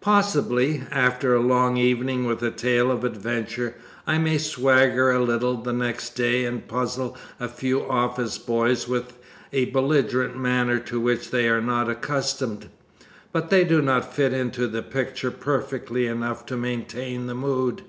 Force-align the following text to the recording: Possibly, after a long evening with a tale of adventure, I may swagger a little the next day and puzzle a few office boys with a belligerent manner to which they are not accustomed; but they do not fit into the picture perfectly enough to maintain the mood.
Possibly, 0.00 0.84
after 0.90 1.34
a 1.34 1.42
long 1.42 1.76
evening 1.76 2.24
with 2.24 2.42
a 2.42 2.50
tale 2.50 2.90
of 2.90 3.04
adventure, 3.04 3.74
I 4.06 4.16
may 4.16 4.38
swagger 4.38 5.10
a 5.10 5.20
little 5.22 5.58
the 5.60 5.74
next 5.74 6.16
day 6.16 6.46
and 6.46 6.66
puzzle 6.66 7.18
a 7.38 7.48
few 7.48 7.82
office 7.86 8.38
boys 8.38 8.88
with 8.88 9.18
a 9.52 9.66
belligerent 9.66 10.38
manner 10.38 10.78
to 10.78 10.98
which 10.98 11.30
they 11.30 11.50
are 11.50 11.60
not 11.60 11.90
accustomed; 11.90 12.70
but 13.30 13.50
they 13.50 13.62
do 13.62 13.82
not 13.82 14.14
fit 14.14 14.32
into 14.32 14.68
the 14.68 14.80
picture 14.80 15.30
perfectly 15.30 16.06
enough 16.06 16.46
to 16.46 16.56
maintain 16.56 17.26
the 17.26 17.34
mood. 17.34 17.82